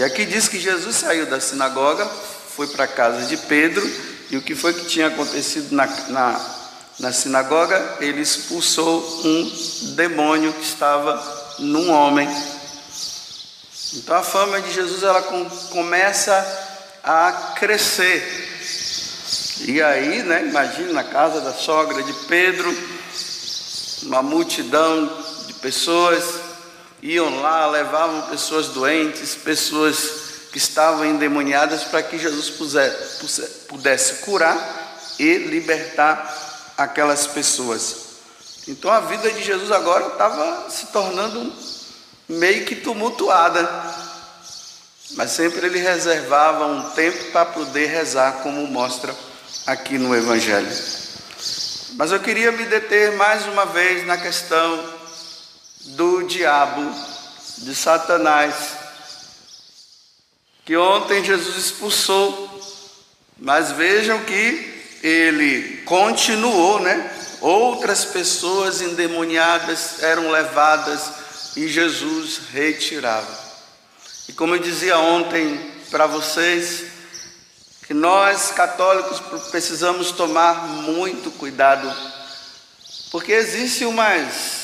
E 0.00 0.02
aqui 0.02 0.24
diz 0.24 0.48
que 0.48 0.58
Jesus 0.58 0.96
saiu 0.96 1.26
da 1.26 1.38
sinagoga, 1.38 2.06
foi 2.06 2.66
para 2.68 2.84
a 2.84 2.88
casa 2.88 3.26
de 3.26 3.36
Pedro, 3.36 3.86
e 4.30 4.36
o 4.38 4.40
que 4.40 4.54
foi 4.54 4.72
que 4.72 4.86
tinha 4.86 5.08
acontecido 5.08 5.74
na, 5.74 5.86
na, 6.08 6.40
na 7.00 7.12
sinagoga? 7.12 7.98
Ele 8.00 8.22
expulsou 8.22 8.98
um 9.22 9.94
demônio 9.96 10.54
que 10.54 10.64
estava 10.64 11.22
num 11.58 11.90
homem. 11.90 12.26
Então 13.92 14.16
a 14.16 14.22
fama 14.22 14.62
de 14.62 14.72
Jesus 14.72 15.02
ela 15.02 15.20
com, 15.20 15.44
começa 15.68 16.32
a 17.04 17.52
crescer. 17.58 18.22
E 19.66 19.82
aí, 19.82 20.22
né, 20.22 20.46
imagina 20.46 20.94
na 20.94 21.04
casa 21.04 21.42
da 21.42 21.52
sogra 21.52 22.02
de 22.02 22.14
Pedro, 22.26 22.74
uma 24.04 24.22
multidão 24.22 25.22
de 25.46 25.52
pessoas 25.52 26.49
iam 27.02 27.40
lá, 27.40 27.66
levavam 27.66 28.22
pessoas 28.22 28.68
doentes, 28.68 29.34
pessoas 29.34 30.30
que 30.52 30.58
estavam 30.58 31.04
endemoniadas 31.04 31.84
para 31.84 32.02
que 32.02 32.18
Jesus 32.18 32.50
pudesse 33.68 34.14
curar 34.16 34.58
e 35.18 35.38
libertar 35.38 36.74
aquelas 36.76 37.26
pessoas. 37.26 37.96
Então 38.66 38.90
a 38.90 39.00
vida 39.00 39.30
de 39.30 39.42
Jesus 39.42 39.70
agora 39.70 40.08
estava 40.08 40.68
se 40.70 40.86
tornando 40.86 41.52
meio 42.28 42.64
que 42.64 42.76
tumultuada, 42.76 43.68
mas 45.12 45.30
sempre 45.30 45.66
ele 45.66 45.78
reservava 45.78 46.66
um 46.66 46.90
tempo 46.90 47.32
para 47.32 47.46
poder 47.46 47.86
rezar, 47.86 48.40
como 48.42 48.66
mostra 48.66 49.14
aqui 49.66 49.98
no 49.98 50.14
Evangelho. 50.14 50.70
Mas 51.94 52.12
eu 52.12 52.20
queria 52.20 52.52
me 52.52 52.64
deter 52.64 53.12
mais 53.12 53.46
uma 53.46 53.66
vez 53.66 54.06
na 54.06 54.16
questão 54.16 54.99
do 55.86 56.22
diabo, 56.22 56.92
de 57.58 57.74
Satanás, 57.74 58.54
que 60.64 60.76
ontem 60.76 61.24
Jesus 61.24 61.56
expulsou, 61.56 62.48
mas 63.38 63.72
vejam 63.72 64.22
que 64.24 64.98
ele 65.02 65.78
continuou, 65.84 66.80
né? 66.80 67.16
Outras 67.40 68.04
pessoas 68.04 68.82
endemoniadas 68.82 70.02
eram 70.02 70.30
levadas 70.30 71.56
e 71.56 71.66
Jesus 71.66 72.40
retirava. 72.52 73.38
E 74.28 74.32
como 74.32 74.54
eu 74.54 74.58
dizia 74.58 74.98
ontem 74.98 75.58
para 75.90 76.06
vocês, 76.06 76.84
que 77.86 77.94
nós 77.94 78.52
católicos 78.52 79.18
precisamos 79.50 80.12
tomar 80.12 80.66
muito 80.68 81.30
cuidado, 81.32 81.92
porque 83.10 83.32
existe 83.32 83.84
umas 83.84 84.59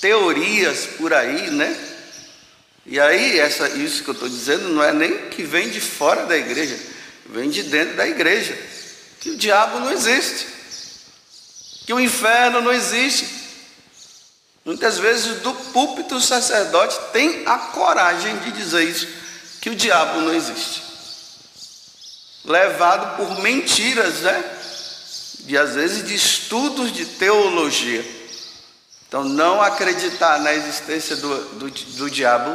teorias 0.00 0.86
por 0.96 1.12
aí, 1.12 1.50
né? 1.50 1.76
E 2.86 2.98
aí, 2.98 3.38
essa, 3.38 3.68
isso 3.68 4.02
que 4.02 4.08
eu 4.08 4.14
estou 4.14 4.28
dizendo 4.28 4.70
não 4.70 4.82
é 4.82 4.92
nem 4.92 5.28
que 5.28 5.42
vem 5.42 5.68
de 5.68 5.80
fora 5.80 6.24
da 6.24 6.36
igreja, 6.36 6.78
vem 7.26 7.50
de 7.50 7.62
dentro 7.64 7.96
da 7.96 8.08
igreja. 8.08 8.58
Que 9.20 9.30
o 9.30 9.36
diabo 9.36 9.80
não 9.80 9.92
existe, 9.92 10.46
que 11.84 11.92
o 11.92 12.00
inferno 12.00 12.62
não 12.62 12.72
existe. 12.72 13.28
Muitas 14.64 14.98
vezes 14.98 15.40
do 15.40 15.52
púlpito 15.52 16.16
o 16.16 16.20
sacerdote 16.20 16.98
tem 17.12 17.42
a 17.46 17.58
coragem 17.58 18.38
de 18.38 18.52
dizer 18.52 18.84
isso, 18.84 19.08
que 19.60 19.70
o 19.70 19.74
diabo 19.74 20.20
não 20.20 20.34
existe. 20.34 20.82
Levado 22.44 23.16
por 23.16 23.42
mentiras, 23.42 24.20
né? 24.20 24.44
E 25.46 25.58
às 25.58 25.74
vezes 25.74 26.06
de 26.06 26.14
estudos 26.14 26.92
de 26.92 27.04
teologia. 27.04 28.17
Então, 29.08 29.24
não 29.24 29.62
acreditar 29.62 30.38
na 30.38 30.52
existência 30.52 31.16
do, 31.16 31.44
do, 31.54 31.70
do 31.70 32.10
diabo 32.10 32.54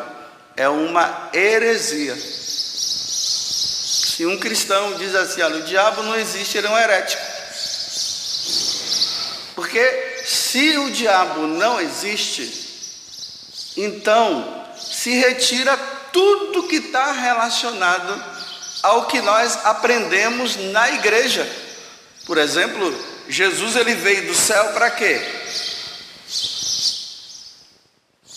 é 0.56 0.70
uma 0.70 1.32
heresia. 1.34 2.16
Se 2.16 4.23
um 4.28 4.38
cristão 4.38 4.94
diz 4.96 5.16
assim, 5.16 5.42
olha, 5.42 5.58
o 5.58 5.64
diabo 5.64 6.04
não 6.04 6.16
existe, 6.16 6.59
ele 6.59 6.68
é 6.68 6.70
um 6.70 6.78
herético. 6.78 7.24
Porque 9.56 10.22
se 10.25 10.78
o 10.78 10.92
diabo 10.92 11.47
não 11.47 11.81
existe, 11.81 12.69
então 13.75 14.63
se 14.78 15.16
retira 15.16 15.75
tudo 16.12 16.68
que 16.68 16.75
está 16.75 17.12
relacionado 17.12 18.24
ao 18.84 19.08
que 19.08 19.19
nós 19.22 19.58
aprendemos 19.63 20.56
na 20.72 20.92
igreja. 20.92 21.50
Por 22.28 22.38
exemplo, 22.38 22.94
Jesus 23.28 23.75
ele 23.75 23.96
veio 23.96 24.28
do 24.28 24.36
céu 24.36 24.66
para 24.74 24.92
quê? 24.92 25.32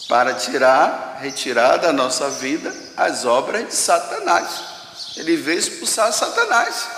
Para 0.09 0.35
tirar, 0.35 1.19
retirar 1.21 1.79
da 1.79 1.93
nossa 1.93 2.31
vida 2.31 2.75
as 2.97 3.25
obras 3.25 3.67
de 3.67 3.75
Satanás. 3.75 4.49
Ele 5.17 5.37
veio 5.37 5.59
expulsar 5.59 6.13
Satanás. 6.13 6.89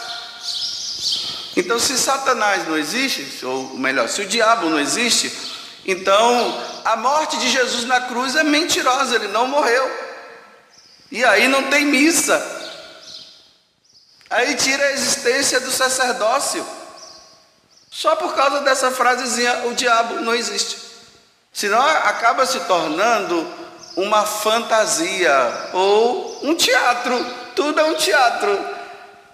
Então, 1.57 1.79
se 1.79 1.97
Satanás 1.99 2.69
não 2.69 2.77
existe, 2.77 3.45
ou 3.45 3.75
melhor, 3.75 4.09
se 4.09 4.23
o 4.23 4.27
diabo 4.27 4.69
não 4.69 4.79
existe, 4.79 5.33
então 5.85 6.63
a 6.85 6.97
morte 6.97 7.37
de 7.39 7.49
Jesus 7.49 7.85
na 7.85 8.03
cruz 8.03 8.37
é 8.37 8.45
mentirosa, 8.45 9.15
ele 9.15 9.29
não 9.29 9.47
morreu. 9.47 10.09
E 11.11 11.25
aí 11.25 11.49
não 11.49 11.65
tem 11.65 11.87
missa. 11.87 12.57
Aí 14.31 14.55
tira 14.57 14.85
a 14.85 14.93
existência 14.93 15.59
do 15.61 15.71
sacerdócio. 15.71 16.65
Só 17.91 18.15
por 18.17 18.35
causa 18.35 18.61
dessa 18.61 18.91
frasezinha, 18.91 19.67
o 19.67 19.75
diabo 19.75 20.21
não 20.21 20.35
existe. 20.35 20.88
Senão 21.59 21.81
acaba 21.81 22.47
se 22.47 22.61
tornando 22.61 23.45
uma 23.97 24.25
fantasia 24.25 25.71
ou 25.73 26.39
um 26.45 26.55
teatro. 26.55 27.19
Tudo 27.57 27.81
é 27.81 27.83
um 27.83 27.95
teatro. 27.95 28.57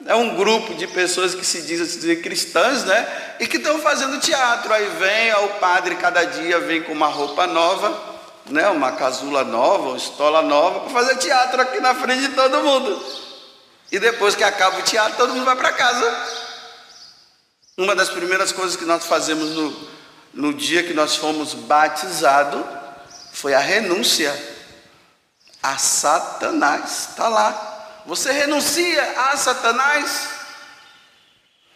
É 0.07 0.15
um 0.15 0.35
grupo 0.35 0.73
de 0.75 0.87
pessoas 0.87 1.35
que 1.35 1.45
se 1.45 1.61
dizem, 1.61 2.23
cristãs, 2.23 2.83
né? 2.85 3.37
E 3.41 3.47
que 3.47 3.59
estão 3.59 3.79
fazendo 3.79 4.19
teatro. 4.21 4.73
Aí 4.73 4.87
vem 4.99 5.35
o 5.35 5.49
padre 5.61 5.97
cada 5.97 6.25
dia, 6.25 6.61
vem 6.61 6.83
com 6.83 6.93
uma 6.93 7.09
roupa 7.09 7.47
nova, 7.47 7.95
né? 8.47 8.71
Uma 8.71 8.93
casula 8.93 9.45
nova, 9.45 9.89
uma 9.89 9.99
estola 9.99 10.41
nova, 10.41 10.81
para 10.81 10.95
fazer 10.95 11.19
teatro 11.19 11.61
aqui 11.61 11.79
na 11.79 11.95
frente 11.95 12.23
de 12.23 12.35
todo 12.35 12.63
mundo. 12.63 13.05
E 13.93 13.99
depois 13.99 14.35
que 14.35 14.45
acaba 14.45 14.79
o 14.79 14.83
teatro, 14.83 15.19
todo 15.19 15.35
mundo 15.35 15.45
vai 15.45 15.57
para 15.57 15.73
casa. 15.73 16.27
Uma 17.77 17.95
das 17.95 18.09
primeiras 18.09 18.51
coisas 18.51 18.77
que 18.77 18.87
nós 18.87 19.05
fazemos 19.05 19.51
no, 19.51 19.95
no 20.35 20.53
dia 20.53 20.83
que 20.83 20.93
nós 20.93 21.17
fomos 21.17 21.55
batizados, 21.55 22.65
foi 23.33 23.55
a 23.55 23.61
renúncia 23.61 24.33
a 25.63 25.79
Satanás. 25.79 27.09
Está 27.11 27.29
lá. 27.29 28.03
Você 28.07 28.31
renuncia 28.31 29.03
a 29.31 29.37
Satanás 29.37 30.29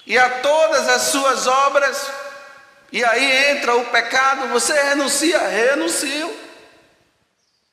e 0.07 0.19
a 0.19 0.41
todas 0.41 0.89
as 0.89 1.03
suas 1.03 1.47
obras, 1.47 2.11
e 2.91 3.05
aí 3.05 3.51
entra 3.51 3.77
o 3.77 3.87
pecado, 3.87 4.49
você 4.49 4.73
renuncia, 4.73 5.39
renuncio. 5.39 6.35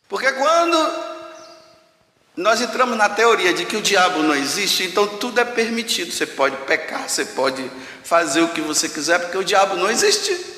Porque 0.07 0.31
quando 0.33 1.03
nós 2.35 2.59
entramos 2.59 2.97
na 2.97 3.07
teoria 3.09 3.53
de 3.53 3.65
que 3.65 3.77
o 3.77 3.81
diabo 3.81 4.21
não 4.21 4.35
existe, 4.35 4.83
então 4.83 5.07
tudo 5.17 5.39
é 5.39 5.45
permitido. 5.45 6.11
Você 6.11 6.25
pode 6.25 6.55
pecar, 6.65 7.09
você 7.09 7.25
pode 7.25 7.69
fazer 8.03 8.41
o 8.41 8.49
que 8.49 8.61
você 8.61 8.89
quiser, 8.89 9.19
porque 9.19 9.37
o 9.37 9.43
diabo 9.43 9.75
não 9.75 9.89
existe. 9.89 10.54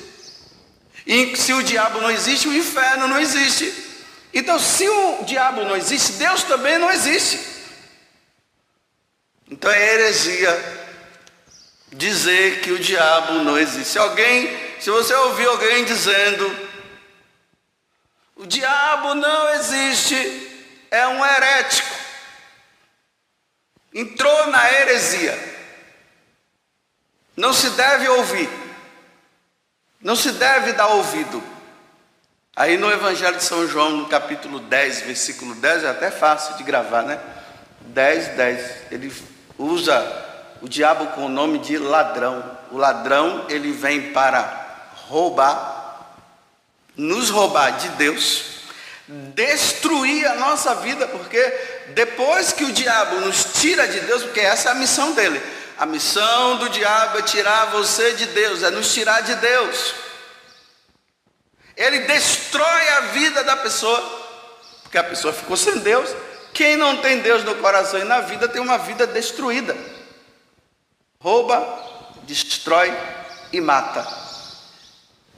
E 1.08 1.36
se 1.38 1.54
o 1.54 1.64
diabo 1.64 2.02
não 2.02 2.12
existe, 2.12 2.50
o 2.50 2.54
inferno 2.54 3.08
não 3.08 3.18
existe. 3.18 3.74
Então, 4.34 4.60
se 4.60 4.88
o 4.88 5.24
diabo 5.24 5.64
não 5.64 5.76
existe, 5.76 6.12
Deus 6.14 6.44
também 6.44 6.78
não 6.78 6.92
existe. 6.92 7.40
Então 9.50 9.72
é 9.72 9.94
heresia 9.94 10.88
dizer 11.94 12.60
que 12.60 12.72
o 12.72 12.80
diabo 12.80 13.36
não 13.44 13.58
existe. 13.58 13.94
Se 13.94 13.98
alguém, 13.98 14.50
se 14.80 14.90
você 14.90 15.14
ouvir 15.14 15.48
alguém 15.48 15.86
dizendo 15.86 16.68
o 18.36 18.46
diabo 18.46 19.16
não 19.16 19.50
existe, 19.56 20.16
é 20.92 21.08
um 21.08 21.26
herético. 21.26 21.96
Entrou 23.94 24.48
na 24.48 24.74
heresia. 24.74 25.56
Não 27.36 27.54
se 27.54 27.70
deve 27.72 28.10
ouvir. 28.10 28.67
Não 30.02 30.16
se 30.16 30.32
deve 30.32 30.74
dar 30.74 30.88
ouvido. 30.88 31.44
Aí 32.56 32.78
no 32.78 32.92
Evangelho 32.92 33.38
de 33.38 33.44
São 33.44 33.68
João, 33.68 33.92
no 33.92 34.08
capítulo 34.08 34.60
10, 34.60 35.02
versículo 35.02 35.56
10, 35.56 35.84
é 35.84 35.90
até 35.90 36.12
fácil 36.12 36.56
de 36.56 36.64
gravar, 36.64 37.04
né? 37.04 37.20
10, 37.82 38.28
10. 38.30 38.72
Ele 38.92 39.14
usa 39.58 40.26
o 40.62 40.68
diabo 40.68 41.08
com 41.08 41.26
o 41.26 41.30
nome 41.30 41.60
de 41.60 41.78
ladrão. 41.78 42.58
O 42.72 42.78
ladrão, 42.78 43.46
ele 43.50 43.72
vem 43.72 44.12
para 44.12 44.92
roubar, 45.08 46.16
nos 46.96 47.30
roubar 47.30 47.78
de 47.78 47.90
Deus, 47.90 48.44
destruir 49.08 50.28
a 50.28 50.36
nossa 50.36 50.76
vida, 50.76 51.08
porque 51.08 51.40
depois 51.90 52.52
que 52.52 52.66
o 52.66 52.72
diabo 52.72 53.22
nos 53.22 53.46
tira 53.54 53.88
de 53.88 54.00
Deus, 54.02 54.24
porque 54.24 54.42
essa 54.42 54.70
é 54.70 54.72
a 54.74 54.76
missão 54.76 55.14
dele, 55.14 55.42
a 55.78 55.86
missão 55.86 56.58
do 56.58 56.70
diabo 56.70 57.20
é 57.20 57.22
tirar 57.22 57.66
você 57.66 58.14
de 58.14 58.26
Deus, 58.28 58.64
é 58.64 58.72
nos 58.72 58.94
tirar 58.94 59.22
de 59.22 59.36
Deus. 59.36 59.94
Ele 61.76 62.00
destrói 62.00 62.90
a 62.90 63.02
vida 63.12 63.44
da 63.44 63.56
pessoa, 63.58 64.02
porque 64.82 64.98
a 64.98 65.04
pessoa 65.04 65.32
ficou 65.32 65.56
sem 65.56 65.78
Deus, 65.80 66.10
Quem 66.54 66.76
não 66.76 66.98
tem 66.98 67.20
Deus 67.20 67.44
no 67.44 67.54
coração 67.56 68.00
e 68.00 68.04
na 68.04 68.22
vida 68.22 68.48
tem 68.48 68.60
uma 68.60 68.80
vida 68.80 69.06
destruída. 69.06 69.78
Rouba, 71.20 71.62
destrói 72.24 72.92
e 73.54 73.62
mata. 73.62 74.08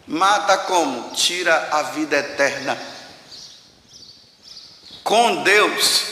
Mata 0.08 0.58
como? 0.60 1.12
Tira 1.14 1.68
a 1.74 1.82
vida 1.84 2.16
eterna. 2.16 2.78
Com 5.04 5.44
Deus 5.44 6.06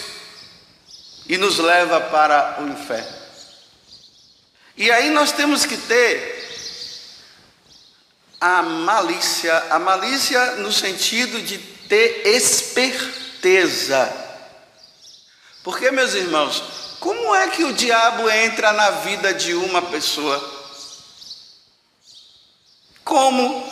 e 1.25 1.38
nos 1.38 1.57
leva 1.57 2.01
para 2.01 2.57
o 2.59 2.68
inferno. 2.68 3.26
E 4.77 4.91
aí 4.91 5.09
nós 5.09 5.31
temos 5.31 5.65
que 5.65 5.75
ter 5.75 6.38
a 8.39 8.62
malícia, 8.62 9.65
a 9.71 9.79
malícia 9.79 10.57
no 10.57 10.71
sentido 10.71 11.41
de 11.41 11.57
ter 11.57 12.27
esperteza. 12.27 14.13
Porque, 15.63 15.89
meus 15.89 16.13
irmãos, 16.13 16.63
como 17.00 17.33
é 17.33 17.47
que 17.47 17.63
o 17.63 17.74
diabo 17.74 18.29
entra 18.29 18.71
na 18.71 18.91
vida 18.91 19.33
de 19.33 19.56
uma 19.56 19.81
pessoa? 19.81 20.39
Como? 23.03 23.68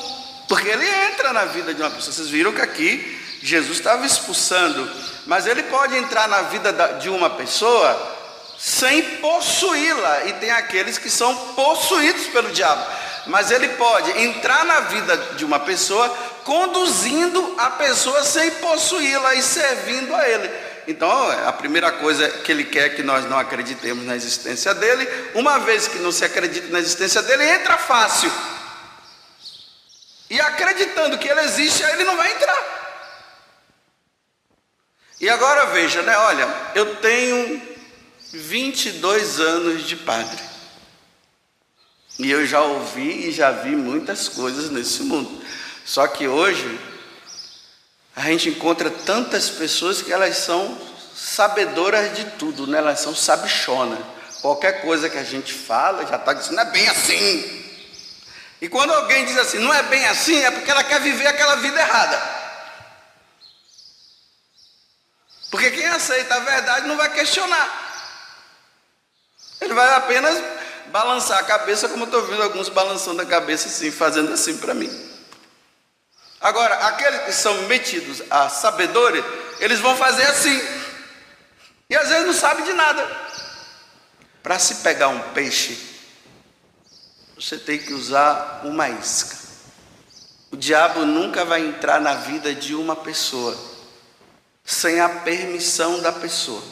Porque 0.48 0.70
ele 0.70 0.88
entra 0.88 1.32
na 1.32 1.46
vida 1.46 1.72
de 1.72 1.82
uma 1.82 1.92
pessoa. 1.92 2.14
Vocês 2.14 2.30
viram 2.30 2.52
que 2.52 2.62
aqui 2.62 3.22
Jesus 3.44 3.78
estava 3.78 4.04
expulsando, 4.06 4.92
mas 5.28 5.46
ele 5.46 5.62
pode 5.64 5.96
entrar 5.96 6.28
na 6.28 6.42
vida 6.44 6.72
de 7.00 7.10
uma 7.10 7.30
pessoa 7.30 8.15
sem 8.58 9.02
possuí-la, 9.18 10.26
e 10.26 10.34
tem 10.34 10.52
aqueles 10.52 10.98
que 10.98 11.10
são 11.10 11.36
possuídos 11.54 12.28
pelo 12.28 12.52
diabo 12.52 12.86
mas 13.28 13.52
ele 13.52 13.70
pode 13.70 14.12
entrar 14.22 14.66
na 14.66 14.82
vida 14.82 15.18
de 15.36 15.46
uma 15.46 15.60
pessoa, 15.60 16.08
conduzindo 16.44 17.56
a 17.58 17.72
pessoa 17.72 18.24
sem 18.24 18.52
possuí-la 18.52 19.36
e 19.36 19.42
servindo 19.42 20.16
a 20.16 20.30
ele. 20.30 20.50
Então, 20.88 21.32
a 21.48 21.52
primeira 21.52 21.92
coisa 21.92 22.30
que 22.30 22.52
ele 22.52 22.66
quer 22.66 22.86
é 22.86 22.90
que 22.90 23.02
nós 23.02 23.26
não 23.26 23.40
acreditemos 23.40 24.06
na 24.06 24.16
existência 24.16 24.74
dele. 24.76 25.08
Uma 25.34 25.58
vez 25.60 25.88
que 25.88 25.98
não 25.98 26.12
se 26.12 26.24
acredita 26.24 26.68
na 26.68 26.80
existência 26.80 27.24
dele, 27.24 27.44
entra 27.44 27.78
fácil. 27.78 28.32
E 30.30 30.40
acreditando 30.40 31.18
que 31.18 31.28
ele 31.28 31.42
existe, 31.42 31.82
ele 31.82 32.04
não 32.04 32.16
vai 32.16 32.32
entrar. 32.32 32.76
E 35.20 35.28
agora 35.28 35.66
veja, 35.68 36.04
né? 36.04 36.16
Olha, 36.18 36.48
eu 36.76 36.98
tenho 36.98 37.75
22 38.32 39.40
anos 39.40 39.84
de 39.84 39.96
padre. 39.96 40.44
E 42.18 42.32
eu 42.32 42.46
já 42.46 42.62
ouvi 42.62 43.28
e 43.28 43.32
já 43.32 43.52
vi 43.52 43.76
muitas 43.76 44.30
coisas 44.30 44.70
nesse 44.70 45.04
mundo. 45.04 45.44
Só 45.84 46.08
que 46.08 46.28
hoje 46.28 46.80
a 48.16 48.22
gente 48.22 48.50
encontra 48.50 48.90
tantas 48.90 49.50
pessoas 49.50 50.02
que 50.02 50.14
elas 50.14 50.38
são 50.38 50.80
sabedoras 51.14 52.16
de 52.16 52.26
tudo, 52.32 52.66
né? 52.66 52.78
Elas 52.78 53.02
são 53.02 53.14
sabichonas. 53.14 54.00
Qualquer 54.42 54.82
coisa 54.82 55.10
que 55.10 55.18
a 55.18 55.24
gente 55.24 55.54
fala 55.54 56.06
já 56.06 56.16
está 56.16 56.34
dizendo, 56.34 56.56
não 56.56 56.64
é 56.64 56.72
bem 56.72 56.88
assim. 56.88 57.66
E 58.62 58.70
quando 58.70 58.94
alguém 58.94 59.26
diz 59.26 59.38
assim, 59.38 59.60
não 59.60 59.74
é 59.74 59.84
bem 59.84 60.06
assim, 60.08 60.38
é 60.38 60.52
porque 60.52 60.72
ela 60.72 60.84
quer 60.84 61.02
viver 61.02 61.28
aquela 61.28 61.56
vida 61.56 61.80
errada. 61.80 62.36
Porque 65.52 65.72
quem 65.72 65.86
aceita 65.86 66.36
a 66.36 66.40
verdade 66.40 66.88
não 66.88 66.98
vai 66.98 67.14
questionar. 67.14 67.85
Vai 69.76 69.94
apenas 69.94 70.42
balançar 70.88 71.38
a 71.40 71.44
cabeça, 71.44 71.90
como 71.90 72.06
estou 72.06 72.26
vendo 72.26 72.42
alguns 72.42 72.70
balançando 72.70 73.22
a 73.22 73.26
cabeça 73.26 73.68
assim, 73.68 73.92
fazendo 73.92 74.32
assim 74.32 74.58
para 74.58 74.74
mim. 74.74 74.90
Agora, 76.40 76.88
aqueles 76.88 77.24
que 77.24 77.34
são 77.34 77.54
metidos 77.64 78.24
a 78.30 78.48
sabedoria, 78.48 79.24
eles 79.60 79.80
vão 79.82 79.98
fazer 79.98 80.24
assim. 80.24 80.62
E 81.90 81.96
às 81.96 82.08
vezes 82.08 82.26
não 82.26 82.34
sabe 82.34 82.64
de 82.64 82.72
nada. 82.72 83.06
Para 84.42 84.58
se 84.58 84.76
pegar 84.76 85.10
um 85.10 85.20
peixe, 85.34 85.78
você 87.36 87.58
tem 87.58 87.78
que 87.78 87.94
usar 87.94 88.62
uma 88.64 88.88
isca. 88.88 89.36
O 90.52 90.56
diabo 90.56 91.06
nunca 91.06 91.44
vai 91.44 91.60
entrar 91.60 92.00
na 92.00 92.14
vida 92.14 92.56
de 92.56 92.74
uma 92.74 92.96
pessoa 92.96 93.58
sem 94.64 95.02
a 95.02 95.10
permissão 95.10 96.00
da 96.02 96.14
pessoa. 96.14 96.64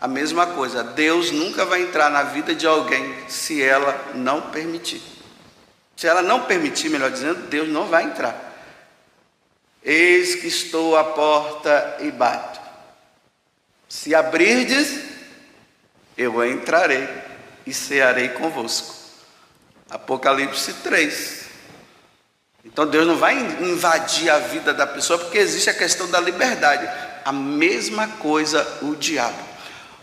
A 0.00 0.08
mesma 0.08 0.46
coisa, 0.46 0.82
Deus 0.82 1.30
nunca 1.30 1.66
vai 1.66 1.82
entrar 1.82 2.08
na 2.08 2.22
vida 2.22 2.54
de 2.54 2.66
alguém 2.66 3.14
se 3.28 3.62
ela 3.62 4.12
não 4.14 4.50
permitir. 4.50 5.02
Se 5.94 6.06
ela 6.06 6.22
não 6.22 6.44
permitir, 6.44 6.88
melhor 6.88 7.10
dizendo, 7.10 7.48
Deus 7.48 7.68
não 7.68 7.86
vai 7.86 8.04
entrar. 8.04 8.50
Eis 9.84 10.36
que 10.36 10.46
estou 10.46 10.96
à 10.96 11.04
porta 11.04 11.98
e 12.00 12.10
bato. 12.10 12.58
Se 13.86 14.14
abrirdes, 14.14 15.00
eu 16.16 16.42
entrarei 16.46 17.06
e 17.66 17.74
cearei 17.74 18.30
convosco. 18.30 18.94
Apocalipse 19.90 20.72
3. 20.74 21.40
Então 22.64 22.86
Deus 22.86 23.06
não 23.06 23.16
vai 23.16 23.38
invadir 23.38 24.30
a 24.30 24.38
vida 24.38 24.72
da 24.72 24.86
pessoa 24.86 25.18
porque 25.18 25.36
existe 25.36 25.68
a 25.68 25.74
questão 25.74 26.10
da 26.10 26.20
liberdade. 26.20 26.88
A 27.22 27.32
mesma 27.32 28.08
coisa 28.08 28.66
o 28.80 28.96
diabo. 28.96 29.49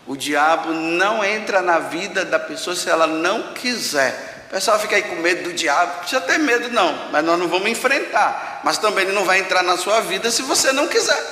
O 0.08 0.16
diabo 0.16 0.72
não 0.72 1.22
entra 1.22 1.60
na 1.60 1.78
vida 1.78 2.24
da 2.24 2.38
pessoa 2.38 2.74
se 2.74 2.88
ela 2.88 3.06
não 3.06 3.52
quiser. 3.52 4.46
O 4.46 4.50
pessoal 4.50 4.80
fica 4.80 4.96
aí 4.96 5.02
com 5.02 5.16
medo 5.16 5.50
do 5.50 5.52
diabo, 5.52 5.92
não 5.92 5.98
precisa 5.98 6.22
ter 6.22 6.38
medo, 6.38 6.70
não, 6.70 7.10
mas 7.12 7.22
nós 7.22 7.38
não 7.38 7.46
vamos 7.46 7.68
enfrentar. 7.68 8.62
Mas 8.64 8.78
também 8.78 9.04
ele 9.04 9.12
não 9.12 9.26
vai 9.26 9.38
entrar 9.38 9.62
na 9.62 9.76
sua 9.76 10.00
vida 10.00 10.30
se 10.30 10.40
você 10.40 10.72
não 10.72 10.88
quiser. 10.88 11.22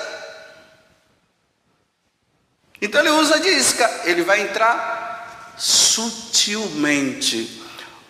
Então 2.82 3.00
ele 3.00 3.08
usa 3.08 3.40
de 3.40 3.48
isca, 3.48 3.90
ele 4.04 4.22
vai 4.22 4.42
entrar 4.42 5.54
sutilmente. 5.56 7.62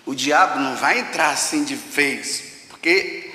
O 0.05 0.17
diabo 0.17 0.59
não 0.59 0.75
vai 0.75 0.99
entrar 0.99 1.31
assim 1.31 1.62
de 1.62 1.77
vez, 1.77 2.43
porque 2.69 3.33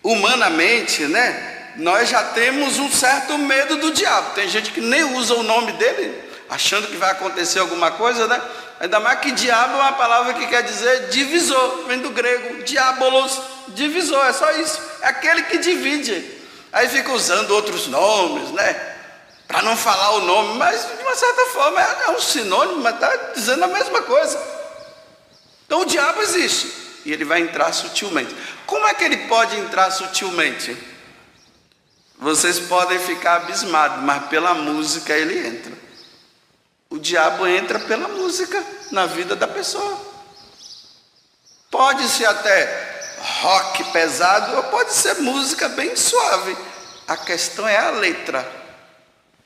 humanamente, 0.00 1.02
né? 1.06 1.72
Nós 1.74 2.08
já 2.08 2.22
temos 2.22 2.78
um 2.78 2.90
certo 2.90 3.36
medo 3.36 3.78
do 3.78 3.90
diabo. 3.90 4.34
Tem 4.34 4.48
gente 4.48 4.70
que 4.70 4.80
nem 4.80 5.02
usa 5.16 5.34
o 5.34 5.42
nome 5.42 5.72
dele, 5.72 6.27
achando 6.48 6.88
que 6.88 6.96
vai 6.96 7.10
acontecer 7.10 7.58
alguma 7.58 7.90
coisa, 7.90 8.26
né? 8.26 8.40
Ainda 8.80 9.00
mais 9.00 9.20
que 9.20 9.32
diabo 9.32 9.74
é 9.74 9.80
uma 9.80 9.92
palavra 9.92 10.34
que 10.34 10.46
quer 10.46 10.62
dizer 10.62 11.08
divisor, 11.08 11.84
vem 11.86 11.98
do 11.98 12.10
grego, 12.10 12.62
diabolos, 12.62 13.40
divisor, 13.68 14.24
é 14.26 14.32
só 14.32 14.50
isso, 14.52 14.80
é 15.02 15.08
aquele 15.08 15.42
que 15.44 15.58
divide. 15.58 16.38
Aí 16.72 16.88
fica 16.88 17.12
usando 17.12 17.50
outros 17.50 17.86
nomes, 17.88 18.50
né? 18.52 18.94
Para 19.46 19.62
não 19.62 19.76
falar 19.76 20.10
o 20.16 20.20
nome, 20.20 20.58
mas 20.58 20.86
de 20.86 21.02
uma 21.02 21.14
certa 21.14 21.46
forma 21.46 21.80
é, 21.80 21.96
é 22.06 22.10
um 22.10 22.20
sinônimo, 22.20 22.80
mas 22.82 22.94
está 22.94 23.16
dizendo 23.34 23.64
a 23.64 23.68
mesma 23.68 24.02
coisa. 24.02 24.38
Então 25.66 25.80
o 25.80 25.86
diabo 25.86 26.22
existe 26.22 26.72
e 27.04 27.12
ele 27.12 27.24
vai 27.24 27.40
entrar 27.40 27.72
sutilmente. 27.72 28.34
Como 28.66 28.86
é 28.86 28.94
que 28.94 29.04
ele 29.04 29.16
pode 29.28 29.56
entrar 29.56 29.90
sutilmente? 29.90 30.76
Vocês 32.18 32.58
podem 32.60 32.98
ficar 32.98 33.36
abismados, 33.36 34.02
mas 34.02 34.26
pela 34.26 34.54
música 34.54 35.14
ele 35.14 35.46
entra. 35.46 35.87
O 36.90 36.98
diabo 36.98 37.46
entra 37.46 37.78
pela 37.80 38.08
música 38.08 38.62
na 38.90 39.06
vida 39.06 39.36
da 39.36 39.46
pessoa. 39.46 39.98
Pode 41.70 42.08
ser 42.08 42.24
até 42.24 42.98
rock 43.40 43.84
pesado, 43.92 44.56
ou 44.56 44.62
pode 44.64 44.92
ser 44.92 45.14
música 45.16 45.68
bem 45.68 45.94
suave. 45.94 46.56
A 47.06 47.16
questão 47.16 47.68
é 47.68 47.76
a 47.76 47.90
letra. 47.90 48.46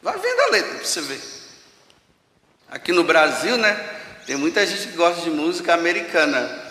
Vai 0.01 0.17
vendo 0.19 0.41
a 0.41 0.47
letra 0.51 0.75
para 0.75 0.85
você 0.85 1.01
ver. 1.01 1.21
Aqui 2.71 2.93
no 2.93 3.05
Brasil, 3.05 3.57
né? 3.57 3.77
Tem 4.27 4.37
muita 4.37 4.65
gente 4.65 4.89
que 4.89 4.97
gosta 4.97 5.23
de 5.23 5.31
música 5.31 5.75
americana. 5.75 6.63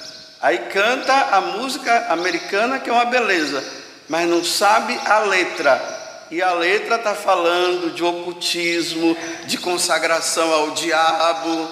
Aí 0.42 0.58
canta 0.70 1.14
a 1.36 1.42
música 1.42 2.08
americana, 2.10 2.80
que 2.80 2.90
é 2.90 2.94
uma 2.94 3.06
beleza, 3.06 3.64
mas 4.10 4.28
não 4.28 4.44
sabe 4.44 4.98
a 5.06 5.20
letra. 5.20 6.01
E 6.32 6.42
a 6.42 6.54
letra 6.54 6.96
está 6.96 7.14
falando 7.14 7.92
de 7.92 8.02
ocultismo, 8.02 9.18
de 9.46 9.58
consagração 9.58 10.50
ao 10.54 10.72
diabo. 10.72 11.70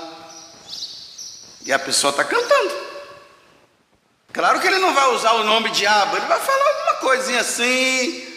E 1.65 1.71
a 1.71 1.79
pessoa 1.79 2.11
está 2.11 2.25
cantando. 2.25 2.89
Claro 4.33 4.59
que 4.59 4.67
ele 4.67 4.79
não 4.79 4.93
vai 4.93 5.13
usar 5.15 5.31
o 5.31 5.45
nome 5.45 5.71
diabo, 5.71 6.17
ele 6.17 6.25
vai 6.25 6.39
falar 6.41 6.67
alguma 6.67 6.95
coisinha 6.95 7.39
assim, 7.39 8.27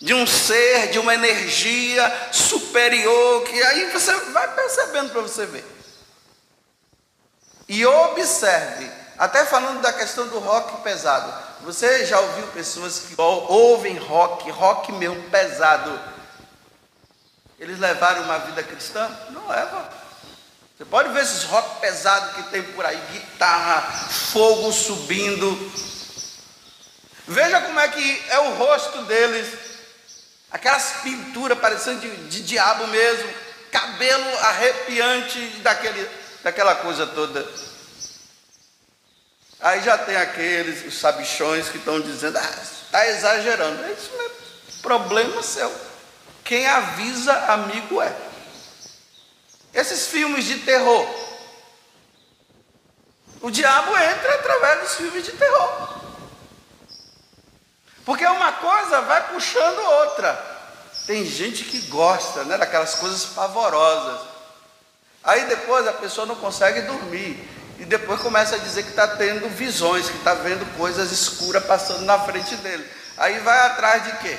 de 0.00 0.12
um 0.12 0.26
ser, 0.26 0.90
de 0.90 0.98
uma 0.98 1.14
energia 1.14 2.28
superior, 2.30 3.44
que 3.44 3.60
aí 3.62 3.90
você 3.90 4.14
vai 4.32 4.54
percebendo 4.54 5.10
para 5.12 5.22
você 5.22 5.46
ver. 5.46 5.64
E 7.66 7.84
observe, 7.86 8.90
até 9.16 9.46
falando 9.46 9.80
da 9.80 9.94
questão 9.94 10.28
do 10.28 10.38
rock 10.38 10.82
pesado. 10.82 11.47
Você 11.68 12.06
já 12.06 12.18
ouviu 12.18 12.46
pessoas 12.46 13.00
que 13.00 13.14
ouvem 13.20 13.98
rock, 13.98 14.50
rock 14.50 14.90
mesmo 14.92 15.22
pesado? 15.24 16.00
Eles 17.60 17.78
levaram 17.78 18.22
uma 18.22 18.38
vida 18.38 18.62
cristã? 18.62 19.06
Não 19.28 19.46
levam. 19.46 19.86
Você 20.74 20.86
pode 20.86 21.10
ver 21.10 21.22
esses 21.22 21.42
rock 21.42 21.78
pesados 21.78 22.36
que 22.36 22.44
tem 22.44 22.62
por 22.62 22.86
aí, 22.86 22.98
guitarra, 23.12 23.82
fogo 23.82 24.72
subindo. 24.72 25.70
Veja 27.26 27.60
como 27.60 27.78
é 27.78 27.88
que 27.88 28.24
é 28.30 28.38
o 28.38 28.54
rosto 28.54 29.02
deles. 29.02 29.52
Aquelas 30.50 31.02
pinturas 31.02 31.58
parecendo 31.58 32.00
de, 32.00 32.28
de 32.28 32.42
diabo 32.44 32.86
mesmo, 32.86 33.30
cabelo 33.70 34.38
arrepiante 34.38 35.38
daquele, 35.62 36.08
daquela 36.42 36.76
coisa 36.76 37.06
toda. 37.08 37.46
Aí 39.60 39.82
já 39.82 39.98
tem 39.98 40.16
aqueles, 40.16 40.86
os 40.86 40.98
sabichões 40.98 41.68
que 41.68 41.78
estão 41.78 42.00
dizendo, 42.00 42.38
ah, 42.38 42.62
está 42.62 43.06
exagerando. 43.08 43.92
Isso 43.92 44.10
não 44.16 44.26
é 44.26 44.30
problema 44.80 45.42
seu. 45.42 45.72
Quem 46.44 46.66
avisa, 46.66 47.32
amigo 47.52 48.00
é. 48.00 48.14
Esses 49.74 50.06
filmes 50.06 50.44
de 50.44 50.60
terror. 50.60 51.06
O 53.40 53.50
diabo 53.50 53.96
entra 53.96 54.34
através 54.34 54.80
dos 54.80 54.94
filmes 54.94 55.24
de 55.24 55.32
terror. 55.32 55.98
Porque 58.04 58.24
uma 58.26 58.52
coisa 58.52 59.02
vai 59.02 59.28
puxando 59.28 59.78
outra. 59.78 60.32
Tem 61.06 61.24
gente 61.24 61.64
que 61.64 61.80
gosta 61.88 62.44
né, 62.44 62.56
daquelas 62.56 62.94
coisas 62.94 63.26
pavorosas. 63.26 64.26
Aí 65.22 65.44
depois 65.44 65.86
a 65.86 65.92
pessoa 65.92 66.26
não 66.26 66.36
consegue 66.36 66.82
dormir. 66.82 67.46
E 67.78 67.84
depois 67.84 68.20
começa 68.20 68.56
a 68.56 68.58
dizer 68.58 68.82
que 68.82 68.90
está 68.90 69.06
tendo 69.06 69.48
visões, 69.48 70.10
que 70.10 70.16
está 70.16 70.34
vendo 70.34 70.66
coisas 70.76 71.12
escuras 71.12 71.64
passando 71.64 72.02
na 72.02 72.18
frente 72.18 72.56
dele. 72.56 72.88
Aí 73.16 73.38
vai 73.38 73.58
atrás 73.66 74.04
de 74.04 74.12
quê? 74.18 74.38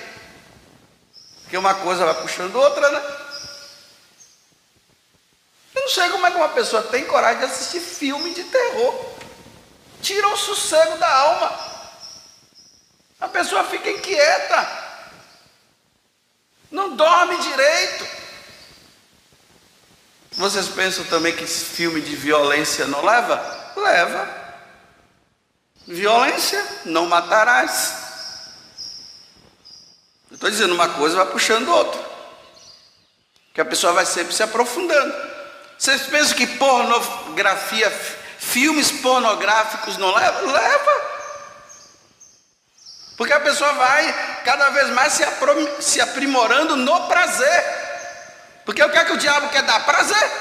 Porque 1.41 1.57
uma 1.57 1.73
coisa 1.73 2.05
vai 2.05 2.15
puxando 2.21 2.55
outra, 2.55 2.91
né? 2.91 3.01
Eu 5.73 5.81
não 5.81 5.89
sei 5.89 6.09
como 6.09 6.27
é 6.27 6.31
que 6.31 6.37
uma 6.37 6.49
pessoa 6.49 6.83
tem 6.83 7.05
coragem 7.05 7.39
de 7.39 7.45
assistir 7.45 7.79
filme 7.79 8.33
de 8.33 8.43
terror. 8.43 9.15
Tira 10.01 10.27
o 10.27 10.37
sossego 10.37 10.97
da 10.97 11.09
alma. 11.09 11.69
A 13.21 13.27
pessoa 13.29 13.63
fica 13.63 13.89
inquieta. 13.89 14.67
Não 16.69 16.95
dorme 16.95 17.37
direito. 17.37 18.18
Vocês 20.39 20.69
pensam 20.69 21.03
também 21.03 21.35
que 21.35 21.45
filme 21.45 21.99
de 21.99 22.15
violência 22.15 22.87
não 22.87 23.03
leva? 23.03 23.73
Leva. 23.75 24.25
Violência, 25.85 26.65
não 26.85 27.07
matarás. 27.07 27.93
Eu 30.31 30.35
estou 30.35 30.49
dizendo 30.49 30.73
uma 30.73 30.87
coisa, 30.91 31.17
vai 31.17 31.25
puxando 31.25 31.67
outra. 31.67 31.99
Que 33.53 33.59
a 33.59 33.65
pessoa 33.65 33.91
vai 33.91 34.05
sempre 34.05 34.33
se 34.33 34.41
aprofundando. 34.41 35.13
Vocês 35.77 36.03
pensam 36.03 36.37
que 36.37 36.47
pornografia, 36.47 37.91
filmes 38.39 38.93
pornográficos 38.93 39.97
não 39.97 40.15
leva? 40.15 40.39
Leva. 40.39 41.19
Porque 43.17 43.33
a 43.33 43.41
pessoa 43.41 43.73
vai 43.73 44.41
cada 44.45 44.69
vez 44.69 44.89
mais 44.91 45.19
se 45.81 45.99
aprimorando 45.99 46.77
no 46.77 47.07
prazer. 47.09 47.78
Porque 48.69 48.83
o 48.83 48.89
que 48.91 48.97
é 48.99 49.03
que 49.03 49.13
o 49.13 49.17
diabo 49.17 49.49
quer 49.49 49.63
dar? 49.63 49.83
Prazer. 49.83 50.31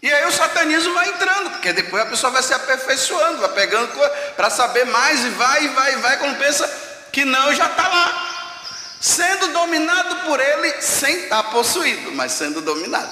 E 0.00 0.12
aí 0.12 0.24
o 0.26 0.30
satanismo 0.30 0.94
vai 0.94 1.08
entrando, 1.08 1.50
porque 1.50 1.72
depois 1.72 2.04
a 2.04 2.06
pessoa 2.06 2.30
vai 2.30 2.40
se 2.40 2.54
aperfeiçoando, 2.54 3.40
vai 3.40 3.48
pegando 3.52 3.90
para 4.36 4.48
saber 4.48 4.84
mais 4.84 5.24
e 5.24 5.30
vai, 5.30 5.64
e 5.64 5.68
vai, 5.70 5.94
e 5.94 5.96
vai, 5.96 6.18
quando 6.20 6.38
pensa 6.38 6.64
que 7.10 7.24
não, 7.24 7.52
já 7.52 7.66
está 7.66 7.88
lá. 7.88 8.94
Sendo 9.00 9.48
dominado 9.48 10.24
por 10.24 10.38
ele 10.38 10.80
sem 10.80 11.24
estar 11.24 11.42
tá 11.42 11.50
possuído, 11.50 12.12
mas 12.12 12.30
sendo 12.30 12.60
dominado. 12.60 13.10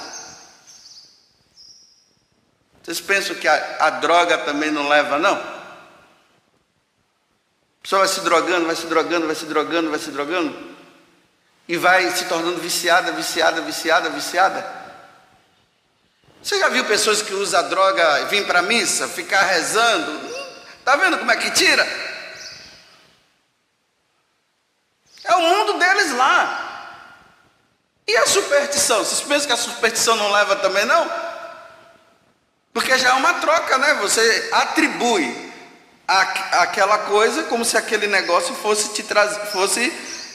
Vocês 2.85 3.01
pensam 3.01 3.35
que 3.35 3.49
a, 3.49 3.79
a 3.81 3.91
droga 3.91 4.39
também 4.39 4.71
não 4.71 4.87
leva, 4.87 5.19
não? 5.19 5.35
A 5.35 5.43
pessoa 7.83 7.99
vai 7.99 8.09
se 8.09 8.21
drogando, 8.21 8.67
vai 8.67 8.77
se 8.77 8.87
drogando, 8.87 9.27
vai 9.27 9.35
se 9.35 9.47
drogando, 9.47 9.91
vai 9.91 9.99
se 9.99 10.13
drogando. 10.13 10.71
E 11.71 11.77
vai 11.77 12.11
se 12.17 12.25
tornando 12.25 12.61
viciada, 12.61 13.13
viciada, 13.13 13.61
viciada, 13.61 14.11
viciada. 14.11 14.67
Você 16.43 16.59
já 16.59 16.69
viu 16.69 16.85
pessoas 16.85 17.23
que 17.23 17.33
usam 17.33 17.69
droga 17.69 18.23
e 18.23 18.25
vêm 18.25 18.43
para 18.43 18.59
a 18.59 18.63
missa, 18.63 19.07
ficar 19.07 19.43
rezando? 19.43 20.21
Está 20.81 20.97
vendo 20.97 21.19
como 21.19 21.31
é 21.31 21.37
que 21.37 21.49
tira? 21.53 21.87
É 25.23 25.33
o 25.37 25.41
mundo 25.43 25.75
deles 25.75 26.11
lá. 26.17 27.07
E 28.05 28.17
a 28.17 28.27
superstição? 28.27 29.05
Vocês 29.05 29.21
pensam 29.21 29.47
que 29.47 29.53
a 29.53 29.57
superstição 29.57 30.17
não 30.17 30.33
leva 30.33 30.57
também, 30.57 30.85
não? 30.85 31.09
Porque 32.73 32.99
já 32.99 33.11
é 33.11 33.13
uma 33.13 33.35
troca, 33.35 33.79
né? 33.79 33.95
Você 34.01 34.49
atribui 34.51 35.53
aquela 36.09 36.99
coisa 36.99 37.45
como 37.45 37.65
se 37.65 37.77
aquele 37.77 38.09
negócio 38.09 38.57
fosse 38.57 38.93
te 38.93 39.05
trazer, 39.05 39.47
fosse 39.53 39.93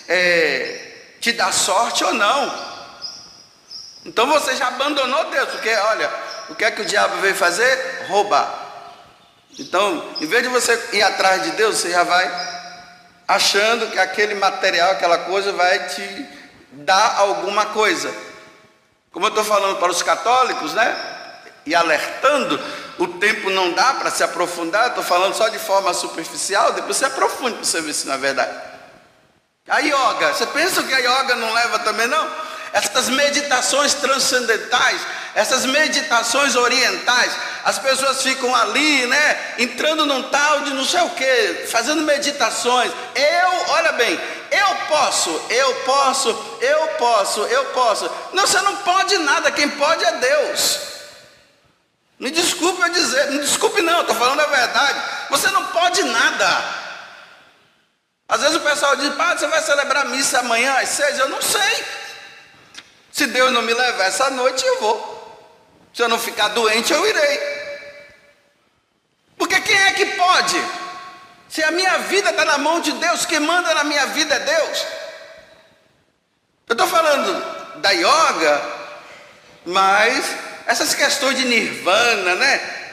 é, 0.08 0.85
te 1.26 1.32
dar 1.32 1.52
sorte 1.52 2.04
ou 2.04 2.14
não. 2.14 2.54
Então 4.06 4.28
você 4.28 4.56
já 4.56 4.68
abandonou 4.68 5.32
Deus, 5.32 5.50
porque 5.50 5.74
olha, 5.74 6.08
o 6.50 6.56
que 6.56 6.64
é 6.64 6.70
que 6.70 6.84
o 6.84 6.86
diabo 6.86 7.18
veio 7.18 7.34
fazer? 7.34 8.06
Roubar. 8.08 8.48
Então, 9.58 10.08
em 10.22 10.28
vez 10.28 10.44
de 10.44 10.50
você 10.50 10.90
ir 10.94 11.02
atrás 11.02 11.42
de 11.42 11.52
Deus, 11.52 11.78
você 11.78 11.90
já 11.90 12.04
vai 12.04 12.32
achando 13.28 13.90
que 13.90 13.98
aquele 13.98 14.36
material, 14.36 14.92
aquela 14.92 15.18
coisa 15.18 15.52
vai 15.52 15.88
te 15.88 16.30
dar 16.74 17.16
alguma 17.18 17.66
coisa. 17.68 18.14
Como 19.12 19.26
eu 19.26 19.30
estou 19.30 19.44
falando 19.44 19.80
para 19.80 19.90
os 19.90 20.04
católicos, 20.04 20.74
né? 20.74 20.96
E 21.66 21.74
alertando, 21.74 22.62
o 23.00 23.08
tempo 23.08 23.50
não 23.50 23.74
dá 23.74 23.96
para 23.96 24.12
se 24.12 24.24
aprofundar, 24.24 24.90
estou 24.90 25.04
falando 25.04 25.34
só 25.34 25.48
de 25.48 25.58
forma 25.58 25.92
superficial, 25.92 26.74
depois 26.74 26.98
você 26.98 27.06
aprofunde 27.06 27.56
para 27.56 27.66
você 27.66 27.82
ver 27.82 27.94
se 27.94 28.06
não 28.06 28.14
é 28.14 28.18
verdade. 28.20 28.75
A 29.68 29.80
yoga, 29.80 30.32
você 30.32 30.46
pensa 30.48 30.84
que 30.84 30.94
a 30.94 31.00
yoga 31.00 31.36
não 31.36 31.52
leva 31.52 31.80
também 31.80 32.06
não? 32.06 32.30
Essas 32.72 33.10
meditações 33.10 33.96
transcendentais, 33.96 35.02
essas 35.34 35.66
meditações 35.66 36.56
orientais, 36.56 37.32
as 37.64 37.80
pessoas 37.80 38.22
ficam 38.22 38.54
ali, 38.54 39.08
né, 39.08 39.56
entrando 39.58 40.06
num 40.06 40.24
tal 40.24 40.62
de 40.62 40.72
não 40.72 40.86
sei 40.86 41.02
o 41.02 41.10
que, 41.12 41.68
fazendo 41.68 42.04
meditações. 42.04 42.92
Eu, 43.16 43.70
olha 43.70 43.94
bem, 43.94 44.20
eu 44.52 44.76
posso, 44.88 45.30
eu 45.50 45.74
posso, 45.86 46.58
eu 46.62 46.88
posso, 47.00 47.42
eu 47.42 47.66
posso. 47.66 48.12
Não, 48.34 48.46
você 48.46 48.62
não 48.62 48.76
pode 48.78 49.18
nada, 49.20 49.52
quem 49.52 49.70
pode 49.70 50.04
é 50.04 50.12
Deus. 50.12 50.80
Me 52.20 52.30
desculpe 52.30 52.82
eu 52.82 52.90
dizer, 52.90 53.32
me 53.32 53.40
desculpe 53.40 53.82
não, 53.82 54.02
estou 54.02 54.16
falando 54.16 54.42
a 54.42 54.48
verdade. 54.48 55.02
Você 55.32 55.50
não 55.50 55.66
pode 55.68 56.04
nada. 56.04 56.85
Às 58.28 58.42
vezes 58.42 58.56
o 58.56 58.62
pessoal 58.62 58.96
diz, 58.96 59.14
padre, 59.14 59.40
você 59.40 59.48
vai 59.48 59.62
celebrar 59.62 60.06
missa 60.06 60.40
amanhã 60.40 60.74
às 60.80 60.90
seis? 60.90 61.20
Eu 61.20 61.30
não 61.30 61.42
sei. 61.42 61.86
Se 63.12 63.28
Deus 63.28 63.52
não 63.52 63.62
me 63.62 63.74
levar 63.74 64.06
essa 64.06 64.30
noite, 64.32 64.66
eu 64.66 64.80
vou. 64.80 65.16
Se 65.94 66.02
eu 66.02 66.10
não 66.10 66.20
ficar 66.20 66.50
doente, 66.50 66.92
eu 66.92 67.06
irei. 67.08 67.40
Porque 69.38 69.60
quem 69.62 69.78
é 69.84 69.92
que 69.92 70.06
pode? 70.18 70.62
Se 71.48 71.64
a 71.64 71.72
minha 71.72 72.00
vida 72.00 72.32
está 72.32 72.44
na 72.44 72.58
mão 72.58 72.82
de 72.82 72.92
Deus, 72.94 73.26
quem 73.26 73.40
manda 73.40 73.74
na 73.74 73.84
minha 73.84 74.08
vida 74.08 74.36
é 74.36 74.40
Deus. 74.40 74.86
Eu 76.68 76.74
estou 76.74 76.88
falando 76.88 77.80
da 77.80 77.92
yoga, 77.92 78.62
mas 79.66 80.36
essas 80.66 80.94
questões 80.96 81.38
de 81.38 81.46
nirvana, 81.46 82.36
né? 82.36 82.85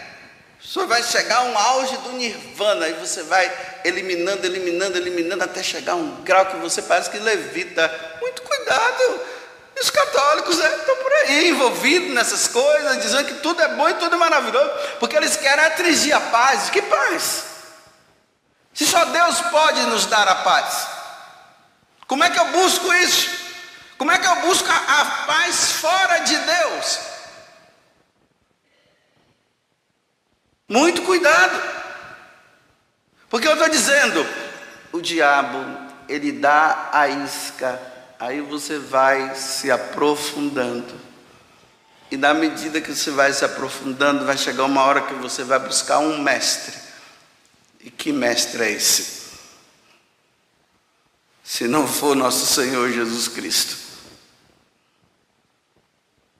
Senhor 0.64 0.86
vai 0.86 1.02
chegar 1.02 1.38
a 1.38 1.42
um 1.42 1.58
auge 1.58 1.96
do 1.98 2.12
nirvana 2.12 2.88
e 2.88 2.92
você 2.94 3.22
vai 3.24 3.80
eliminando, 3.84 4.46
eliminando, 4.46 4.96
eliminando 4.96 5.42
até 5.42 5.62
chegar 5.62 5.92
a 5.92 5.96
um 5.96 6.22
grau 6.22 6.46
que 6.46 6.56
você 6.56 6.80
parece 6.82 7.10
que 7.10 7.18
levita. 7.18 8.16
Muito 8.20 8.42
cuidado. 8.42 9.20
os 9.80 9.90
católicos 9.90 10.58
né, 10.58 10.76
estão 10.78 10.96
por 10.96 11.12
aí 11.12 11.48
envolvidos 11.48 12.14
nessas 12.14 12.46
coisas, 12.46 13.02
dizendo 13.02 13.24
que 13.26 13.34
tudo 13.40 13.60
é 13.60 13.68
bom 13.74 13.88
e 13.88 13.94
tudo 13.94 14.14
é 14.14 14.18
maravilhoso, 14.18 14.70
porque 15.00 15.16
eles 15.16 15.36
querem 15.36 15.64
atingir 15.64 16.12
a 16.12 16.20
paz. 16.20 16.70
Que 16.70 16.80
paz? 16.80 17.44
Se 18.72 18.86
só 18.86 19.04
Deus 19.06 19.40
pode 19.50 19.80
nos 19.82 20.06
dar 20.06 20.28
a 20.28 20.36
paz. 20.36 20.86
Como 22.06 22.22
é 22.22 22.30
que 22.30 22.38
eu 22.38 22.46
busco 22.46 22.92
isso? 22.94 23.30
Como 23.98 24.10
é 24.10 24.18
que 24.18 24.26
eu 24.26 24.36
busco 24.36 24.68
a 24.70 25.04
paz 25.26 25.72
fora 25.72 26.18
de 26.18 26.36
Deus? 26.36 27.11
Muito 30.72 31.02
cuidado. 31.02 31.62
Porque 33.28 33.46
eu 33.46 33.52
estou 33.52 33.68
dizendo, 33.68 34.26
o 34.90 35.02
diabo, 35.02 35.58
ele 36.08 36.32
dá 36.32 36.88
a 36.90 37.08
isca, 37.08 37.78
aí 38.18 38.40
você 38.40 38.78
vai 38.78 39.34
se 39.34 39.70
aprofundando. 39.70 40.98
E 42.10 42.16
na 42.16 42.32
medida 42.32 42.80
que 42.80 42.94
você 42.94 43.10
vai 43.10 43.34
se 43.34 43.44
aprofundando, 43.44 44.24
vai 44.24 44.38
chegar 44.38 44.64
uma 44.64 44.82
hora 44.82 45.02
que 45.02 45.12
você 45.12 45.44
vai 45.44 45.58
buscar 45.58 45.98
um 45.98 46.22
mestre. 46.22 46.74
E 47.80 47.90
que 47.90 48.10
mestre 48.10 48.62
é 48.62 48.70
esse? 48.70 49.30
Se 51.44 51.68
não 51.68 51.86
for 51.86 52.16
nosso 52.16 52.46
Senhor 52.46 52.90
Jesus 52.90 53.28
Cristo. 53.28 53.76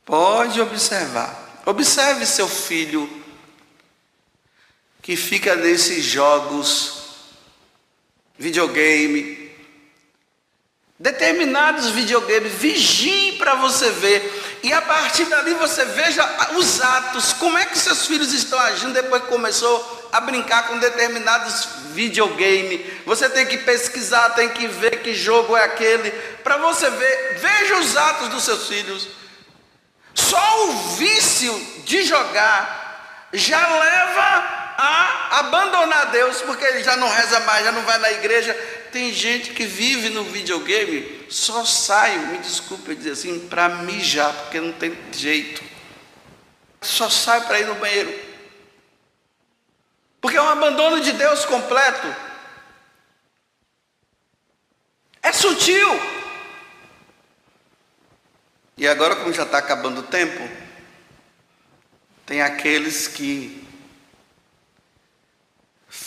Pode 0.06 0.58
observar. 0.58 1.60
Observe 1.66 2.24
seu 2.24 2.48
filho 2.48 3.21
que 5.02 5.16
fica 5.16 5.54
nesses 5.56 6.04
jogos, 6.04 7.02
videogame, 8.38 9.42
Determinados 11.02 11.88
videogames, 11.88 12.52
vigie 12.52 13.32
para 13.32 13.56
você 13.56 13.90
ver. 13.90 14.60
E 14.62 14.72
a 14.72 14.80
partir 14.80 15.24
dali 15.24 15.52
você 15.54 15.84
veja 15.84 16.24
os 16.54 16.80
atos, 16.80 17.32
como 17.32 17.58
é 17.58 17.64
que 17.64 17.76
seus 17.76 18.06
filhos 18.06 18.32
estão 18.32 18.56
agindo 18.60 18.92
depois 18.92 19.22
que 19.22 19.28
começou 19.28 20.08
a 20.12 20.20
brincar 20.20 20.68
com 20.68 20.78
determinados 20.78 21.66
videogames. 21.92 22.82
Você 23.04 23.28
tem 23.28 23.46
que 23.46 23.58
pesquisar, 23.58 24.30
tem 24.30 24.50
que 24.50 24.68
ver 24.68 25.02
que 25.02 25.12
jogo 25.12 25.56
é 25.56 25.64
aquele, 25.64 26.08
para 26.44 26.58
você 26.58 26.88
ver, 26.88 27.38
veja 27.40 27.78
os 27.78 27.96
atos 27.96 28.28
dos 28.28 28.44
seus 28.44 28.68
filhos. 28.68 29.08
Só 30.14 30.68
o 30.68 30.72
vício 30.94 31.52
de 31.84 32.04
jogar 32.04 33.26
já 33.32 33.58
leva 33.58 34.61
a 34.82 35.38
abandonar 35.38 36.10
Deus, 36.10 36.42
porque 36.42 36.64
ele 36.64 36.82
já 36.82 36.96
não 36.96 37.08
reza 37.08 37.40
mais, 37.40 37.64
já 37.64 37.72
não 37.72 37.82
vai 37.82 37.98
na 37.98 38.10
igreja. 38.10 38.52
Tem 38.90 39.12
gente 39.12 39.52
que 39.52 39.64
vive 39.64 40.08
no 40.08 40.24
videogame, 40.24 41.26
só 41.30 41.64
sai, 41.64 42.18
me 42.18 42.38
desculpe 42.38 42.94
dizer 42.94 43.12
assim, 43.12 43.48
para 43.48 43.68
mijar, 43.68 44.32
porque 44.34 44.60
não 44.60 44.72
tem 44.72 44.96
jeito. 45.12 45.62
Só 46.80 47.08
sai 47.08 47.42
para 47.42 47.60
ir 47.60 47.66
no 47.66 47.76
banheiro. 47.76 48.12
Porque 50.20 50.36
é 50.36 50.42
um 50.42 50.48
abandono 50.48 51.00
de 51.00 51.12
Deus 51.12 51.44
completo. 51.44 52.14
É 55.22 55.32
sutil. 55.32 55.88
E 58.76 58.88
agora, 58.88 59.16
como 59.16 59.32
já 59.32 59.44
está 59.44 59.58
acabando 59.58 60.00
o 60.00 60.04
tempo, 60.04 60.48
tem 62.26 62.42
aqueles 62.42 63.06
que 63.06 63.61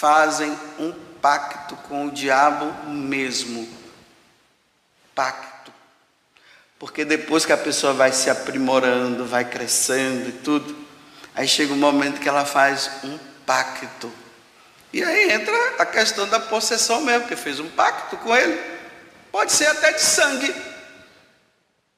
fazem 0.06 0.56
um 0.78 0.92
pacto 1.20 1.76
com 1.78 2.06
o 2.06 2.12
diabo 2.12 2.88
mesmo. 2.88 3.68
Pacto. 5.16 5.74
Porque 6.78 7.04
depois 7.04 7.44
que 7.44 7.52
a 7.52 7.58
pessoa 7.58 7.92
vai 7.92 8.12
se 8.12 8.30
aprimorando, 8.30 9.26
vai 9.26 9.46
crescendo 9.46 10.30
e 10.30 10.32
tudo, 10.32 10.78
aí 11.34 11.48
chega 11.48 11.74
um 11.74 11.78
momento 11.78 12.22
que 12.22 12.30
ela 12.30 12.46
faz 12.46 12.88
um 13.04 13.18
pacto. 13.48 14.14
E 14.94 15.04
aí 15.04 15.32
entra 15.32 15.56
a 15.80 15.88
questão 15.88 16.28
da 16.28 16.40
possessão 16.40 17.02
mesmo, 17.02 17.22
porque 17.22 17.36
fez 17.36 17.60
um 17.60 17.70
pacto 17.70 18.16
com 18.18 18.36
ele. 18.36 18.62
Pode 19.32 19.54
ser 19.54 19.66
até 19.66 19.92
de 19.92 20.02
sangue. 20.02 20.56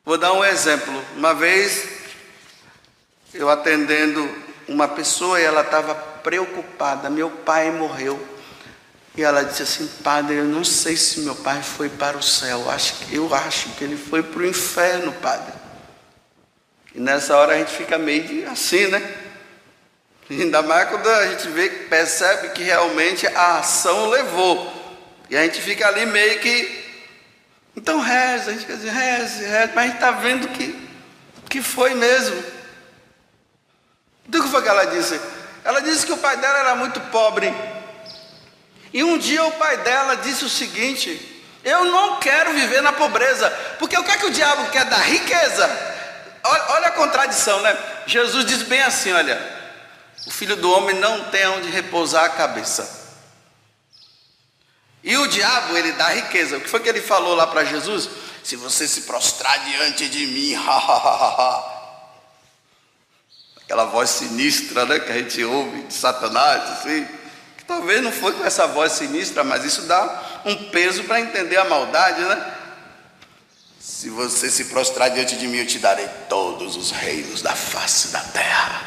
Vou 0.05 0.17
dar 0.17 0.31
um 0.31 0.45
exemplo. 0.45 0.93
Uma 1.17 1.33
vez 1.33 1.89
eu 3.33 3.49
atendendo 3.49 4.33
uma 4.65 4.87
pessoa 4.87 5.41
e 5.41 5.43
ela 5.43 5.59
estava 5.59 6.06
preocupada: 6.23 7.09
meu 7.09 7.29
pai 7.29 7.71
morreu. 7.71 8.19
E 9.15 9.23
ela 9.23 9.43
disse 9.43 9.63
assim: 9.63 9.87
Padre, 10.03 10.35
eu 10.35 10.45
não 10.45 10.63
sei 10.63 10.95
se 10.95 11.21
meu 11.21 11.35
pai 11.35 11.63
foi 11.63 11.89
para 11.89 12.17
o 12.17 12.23
céu, 12.23 12.65
eu 13.11 13.33
acho, 13.33 13.69
que 13.69 13.83
ele 13.83 13.97
foi 13.97 14.21
para 14.21 14.39
o 14.39 14.45
inferno, 14.45 15.11
Padre. 15.13 15.53
E 16.93 16.99
nessa 16.99 17.35
hora 17.35 17.53
a 17.53 17.57
gente 17.57 17.71
fica 17.71 17.97
meio 17.97 18.49
assim, 18.49 18.87
né? 18.87 19.01
Ainda 20.29 20.61
mais 20.61 20.89
quando 20.89 21.07
a 21.07 21.27
gente 21.27 21.47
vê, 21.49 21.69
percebe 21.69 22.49
que 22.49 22.61
realmente 22.61 23.25
a 23.27 23.59
ação 23.59 24.09
levou. 24.09 24.73
E 25.29 25.37
a 25.37 25.43
gente 25.43 25.61
fica 25.61 25.87
ali 25.87 26.05
meio 26.05 26.39
que. 26.39 26.85
Então 27.75 27.99
reza, 27.99 28.51
a 28.51 28.53
gente 28.53 28.65
quer 28.65 28.75
dizer, 28.75 28.91
reze, 28.91 29.45
reze, 29.45 29.71
mas 29.73 29.77
a 29.77 29.87
gente 29.87 29.95
está 29.95 30.11
vendo 30.11 30.47
que, 30.49 30.87
que 31.49 31.61
foi 31.61 31.93
mesmo. 31.93 32.43
Do 34.27 34.43
que 34.43 34.49
foi 34.49 34.61
que 34.61 34.69
ela 34.69 34.85
disse? 34.85 35.19
Ela 35.67 35.81
disse 35.81 36.05
que 36.05 36.13
o 36.13 36.17
pai 36.17 36.37
dela 36.37 36.59
era 36.59 36.75
muito 36.75 36.97
pobre. 37.11 37.53
E 38.93 39.03
um 39.03 39.17
dia 39.17 39.43
o 39.43 39.51
pai 39.51 39.75
dela 39.79 40.15
disse 40.15 40.45
o 40.45 40.49
seguinte: 40.49 41.43
Eu 41.61 41.83
não 41.83 42.21
quero 42.21 42.53
viver 42.53 42.81
na 42.81 42.93
pobreza, 42.93 43.49
porque 43.77 43.97
o 43.97 44.03
que 44.03 44.11
é 44.11 44.17
que 44.17 44.27
o 44.27 44.31
diabo 44.31 44.71
quer 44.71 44.85
da 44.85 44.95
riqueza? 44.95 45.69
Olha, 46.41 46.65
olha 46.69 46.87
a 46.87 46.91
contradição, 46.91 47.61
né? 47.61 47.77
Jesus 48.05 48.45
diz 48.45 48.63
bem 48.63 48.81
assim: 48.81 49.11
Olha, 49.11 49.37
o 50.25 50.31
filho 50.31 50.55
do 50.55 50.71
homem 50.71 50.95
não 50.95 51.25
tem 51.25 51.45
onde 51.47 51.69
repousar 51.69 52.23
a 52.23 52.29
cabeça. 52.29 52.89
E 55.03 55.17
o 55.17 55.27
diabo, 55.27 55.77
ele 55.77 55.91
dá 55.91 56.07
riqueza. 56.07 56.55
O 56.55 56.61
que 56.61 56.69
foi 56.69 56.79
que 56.79 56.87
ele 56.87 57.01
falou 57.01 57.35
lá 57.35 57.45
para 57.45 57.65
Jesus? 57.65 58.09
Se 58.41 58.55
você 58.55 58.87
se 58.87 59.01
prostrar 59.01 59.59
diante 59.65 60.07
de 60.07 60.27
mim, 60.27 60.55
ha, 60.55 60.71
ha, 60.71 60.97
ha, 60.97 61.35
ha 61.43 61.76
aquela 63.67 63.83
voz 63.83 64.09
sinistra 64.09 64.85
né, 64.85 64.97
que 64.97 65.11
a 65.11 65.17
gente 65.17 65.43
ouve 65.43 65.83
de 65.83 65.93
Satanás, 65.93 66.79
assim, 66.79 67.05
que 67.57 67.65
talvez 67.65 68.01
não 68.01 68.13
foi 68.13 68.31
com 68.31 68.45
essa 68.45 68.65
voz 68.65 68.93
sinistra, 68.93 69.43
mas 69.43 69.65
isso 69.65 69.81
dá 69.81 70.41
um 70.45 70.69
peso 70.69 71.03
para 71.03 71.19
entender 71.19 71.57
a 71.57 71.65
maldade, 71.65 72.21
né? 72.21 72.53
Se 73.77 74.09
você 74.09 74.49
se 74.49 74.65
prostrar 74.65 75.09
diante 75.09 75.35
de 75.35 75.49
mim, 75.49 75.57
eu 75.57 75.67
te 75.67 75.79
darei 75.79 76.07
todos 76.29 76.77
os 76.77 76.91
reinos 76.91 77.41
da 77.41 77.53
face 77.53 78.13
da 78.13 78.21
terra. 78.21 78.83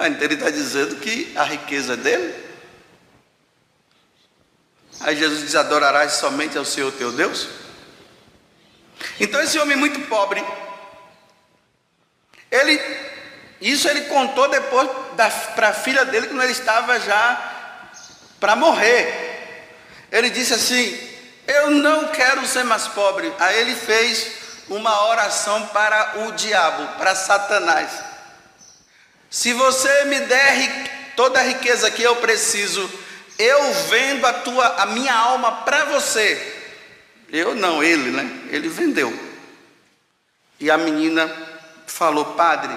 Então 0.00 0.24
ele 0.24 0.34
está 0.34 0.48
dizendo 0.48 0.96
que 0.96 1.32
a 1.36 1.44
riqueza 1.44 1.92
é 1.92 1.96
dele. 1.96 2.34
Aí 5.00 5.16
Jesus 5.16 5.42
diz: 5.42 5.54
adorarás 5.54 6.12
somente 6.12 6.56
ao 6.56 6.64
Senhor 6.64 6.90
teu 6.92 7.12
Deus. 7.12 7.46
Então 9.20 9.40
esse 9.42 9.58
homem 9.58 9.76
muito 9.76 10.00
pobre, 10.08 10.42
ele, 12.52 12.78
isso 13.62 13.88
ele 13.88 14.02
contou 14.02 14.46
depois 14.48 14.88
para 15.54 15.70
a 15.70 15.72
filha 15.72 16.04
dele, 16.04 16.26
quando 16.26 16.42
ele 16.42 16.52
estava 16.52 17.00
já 17.00 17.52
para 18.38 18.54
morrer. 18.54 19.30
Ele 20.12 20.28
disse 20.28 20.52
assim: 20.52 21.00
Eu 21.46 21.70
não 21.70 22.08
quero 22.08 22.46
ser 22.46 22.62
mais 22.64 22.86
pobre. 22.88 23.32
Aí 23.38 23.58
ele 23.60 23.74
fez 23.74 24.32
uma 24.68 25.06
oração 25.06 25.66
para 25.68 26.26
o 26.26 26.32
diabo, 26.32 26.98
para 26.98 27.14
Satanás. 27.14 27.90
Se 29.30 29.54
você 29.54 30.04
me 30.04 30.20
der 30.20 31.12
toda 31.16 31.40
a 31.40 31.42
riqueza 31.42 31.90
que 31.90 32.02
eu 32.02 32.16
preciso, 32.16 32.88
eu 33.38 33.72
vendo 33.88 34.26
a 34.26 34.32
tua, 34.34 34.66
a 34.82 34.86
minha 34.86 35.14
alma 35.14 35.62
para 35.62 35.86
você. 35.86 36.58
Eu 37.30 37.54
não, 37.54 37.82
ele, 37.82 38.10
né? 38.10 38.28
Ele 38.50 38.68
vendeu. 38.68 39.10
E 40.60 40.70
a 40.70 40.76
menina 40.76 41.51
falou: 41.92 42.24
Padre, 42.34 42.76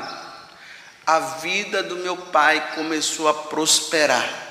a 1.05 1.19
vida 1.19 1.81
do 1.81 1.97
meu 1.97 2.17
pai 2.17 2.73
começou 2.75 3.27
a 3.27 3.33
prosperar. 3.33 4.43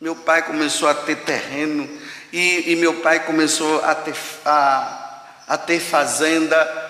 Meu 0.00 0.14
pai 0.14 0.42
começou 0.42 0.88
a 0.88 0.94
ter 0.94 1.16
terreno, 1.16 1.88
e, 2.32 2.72
e 2.72 2.76
meu 2.76 3.00
pai 3.00 3.24
começou 3.24 3.82
a 3.84 3.94
ter, 3.94 4.14
a, 4.44 5.22
a 5.48 5.58
ter 5.58 5.80
fazenda. 5.80 6.82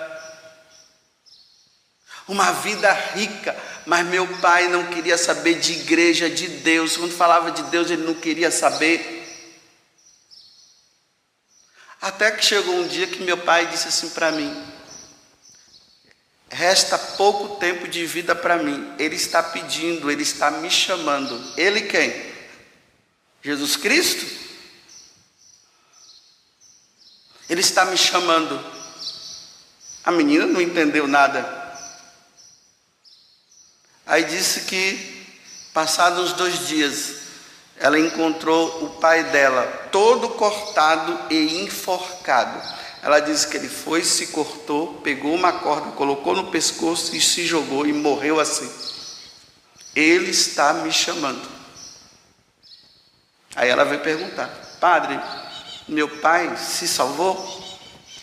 Uma 2.27 2.53
vida 2.53 2.91
rica, 3.15 3.55
mas 3.85 4.07
meu 4.07 4.27
pai 4.39 4.69
não 4.69 4.87
queria 4.87 5.19
saber 5.19 5.61
de 5.61 5.73
igreja, 5.73 6.31
de 6.31 6.49
Deus. 6.49 6.97
Quando 6.97 7.13
falava 7.13 7.51
de 7.51 7.63
Deus, 7.65 7.91
ele 7.91 8.05
não 8.05 8.15
queria 8.15 8.51
saber. 8.51 9.13
Até 12.01 12.31
que 12.31 12.45
chegou 12.45 12.75
um 12.75 12.87
dia 12.87 13.07
que 13.07 13.23
meu 13.23 13.39
pai 13.39 13.67
disse 13.67 13.89
assim 13.89 14.11
para 14.11 14.33
mim: 14.33 14.74
Resta 16.55 16.97
pouco 16.97 17.57
tempo 17.57 17.89
de 17.89 18.07
vida 18.07 18.33
para 18.33 18.59
mim. 18.59 18.95
Ele 18.97 19.17
está 19.17 19.43
pedindo, 19.43 20.09
ele 20.09 20.23
está 20.23 20.53
me 20.53 20.71
chamando. 20.71 21.53
Ele 21.57 21.81
quem? 21.81 22.15
Jesus 23.43 23.77
Cristo? 23.77 24.25
Ele 27.51 27.61
está 27.61 27.85
me 27.87 27.97
chamando. 27.99 28.65
A 30.05 30.13
menina 30.13 30.47
não 30.47 30.61
entendeu 30.61 31.09
nada. 31.09 31.45
Aí 34.07 34.23
disse 34.23 34.61
que, 34.61 35.27
passados 35.73 36.35
dois 36.35 36.69
dias, 36.69 37.17
ela 37.79 37.99
encontrou 37.99 38.85
o 38.85 38.91
pai 39.01 39.25
dela 39.25 39.89
todo 39.91 40.29
cortado 40.29 41.19
e 41.35 41.65
enforcado. 41.65 42.63
Ela 43.05 43.21
diz 43.21 43.45
que 43.45 43.59
ele 43.59 43.69
foi, 43.69 44.03
se 44.03 44.29
cortou, 44.29 44.95
pegou 45.03 45.35
uma 45.35 45.53
corda, 45.53 45.91
colocou 45.91 46.35
no 46.35 46.51
pescoço 46.51 47.15
e 47.15 47.21
se 47.21 47.45
jogou 47.45 47.87
e 47.87 47.93
morreu 47.93 48.41
assim. 48.41 48.73
Ele 49.95 50.31
está 50.31 50.73
me 50.73 50.91
chamando. 50.91 51.47
Aí 53.55 53.69
ela 53.69 53.85
veio 53.85 54.01
perguntar: 54.01 54.49
Padre, 54.81 55.21
meu 55.87 56.09
pai 56.21 56.57
se 56.57 56.89
salvou? 56.89 57.63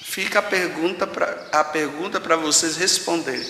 Fica 0.04 0.40
a 0.40 0.42
pergunta 0.42 1.06
para 1.06 1.48
a 1.52 1.64
pergunta 1.64 2.20
para 2.20 2.36
vocês 2.36 2.76
responderem. 2.76 3.48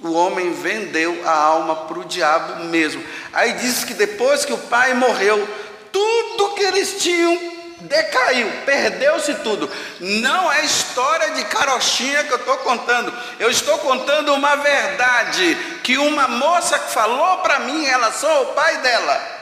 O 0.00 0.10
homem 0.10 0.54
vendeu 0.54 1.22
a 1.24 1.30
alma 1.32 1.86
para 1.86 2.00
o 2.00 2.04
diabo 2.04 2.64
mesmo. 2.64 3.04
Aí 3.32 3.52
diz 3.52 3.84
que 3.84 3.94
depois 3.94 4.44
que 4.44 4.52
o 4.52 4.58
pai 4.58 4.92
morreu, 4.94 5.48
tudo 5.92 6.54
que 6.54 6.62
eles 6.62 7.00
tinham 7.00 7.57
decaiu, 7.88 8.50
perdeu-se 8.64 9.34
tudo. 9.36 9.70
Não 9.98 10.52
é 10.52 10.64
história 10.64 11.30
de 11.30 11.44
carochinha 11.46 12.24
que 12.24 12.32
eu 12.32 12.36
estou 12.36 12.58
contando. 12.58 13.12
Eu 13.38 13.50
estou 13.50 13.78
contando 13.78 14.34
uma 14.34 14.56
verdade 14.56 15.54
que 15.82 15.98
uma 15.98 16.28
moça 16.28 16.78
falou 16.78 17.38
para 17.38 17.60
mim 17.60 17.82
em 17.82 17.86
relação 17.86 18.30
ao 18.30 18.46
pai 18.46 18.76
dela. 18.78 19.38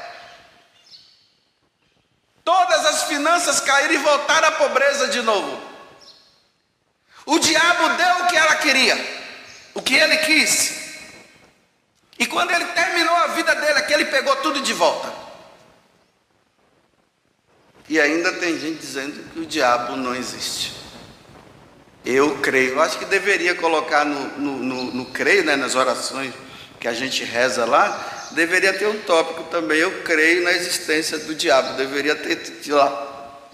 Todas 2.45 2.87
as 2.87 3.03
finanças 3.05 3.61
caíram 3.61 3.95
e 3.95 3.99
voltaram 3.99 4.49
à 4.49 4.53
pobreza 4.53 5.09
de 5.09 5.21
novo. 5.21 5.61
O 7.27 7.41
diabo 7.41 7.89
deu 7.97 8.25
o 8.25 8.27
que 8.29 8.37
ela 8.37 8.55
queria, 8.55 8.97
o 9.75 9.83
que 9.83 9.97
ele 9.97 10.17
quis. 10.19 10.87
E 12.19 12.25
quando 12.25 12.53
ele 12.53 12.65
terminou 12.67 13.15
a 13.17 13.27
vida 13.29 13.55
dele, 13.57 13.81
aqui 13.81 13.93
ele 13.93 14.05
pegou 14.07 14.35
tudo 14.37 14.61
de 14.61 14.73
volta. 14.73 15.26
E 17.89 18.01
ainda 18.01 18.33
tem 18.35 18.59
gente 18.59 18.81
dizendo 18.81 19.33
que 19.33 19.41
o 19.41 19.47
diabo 19.47 19.97
não 19.97 20.15
existe. 20.15 20.75
Eu 22.05 22.39
creio, 22.39 22.81
acho 22.81 22.99
que 22.99 23.05
deveria 23.05 23.55
colocar 23.55 24.05
no, 24.05 24.39
no, 24.39 24.59
no, 24.59 24.85
no 24.93 25.07
creio, 25.07 25.45
né, 25.45 25.57
nas 25.57 25.75
orações 25.75 26.33
que 26.79 26.87
a 26.87 26.93
gente 26.93 27.25
reza 27.25 27.65
lá, 27.65 28.29
deveria 28.33 28.73
ter 28.73 28.87
um 28.87 29.01
tópico 29.01 29.45
também. 29.45 29.79
Eu 29.79 30.03
creio 30.03 30.43
na 30.45 30.53
existência 30.53 31.19
do 31.19 31.35
diabo, 31.35 31.77
deveria 31.77 32.15
ter 32.15 32.37
de 32.37 32.73
lá. 32.73 33.51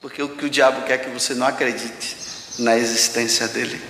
Porque 0.00 0.22
o 0.22 0.28
que 0.30 0.46
o 0.46 0.50
diabo 0.50 0.86
quer 0.86 0.94
é 0.94 0.98
que 0.98 1.10
você 1.10 1.34
não 1.34 1.46
acredite 1.46 2.16
na 2.58 2.76
existência 2.76 3.46
dele. 3.48 3.80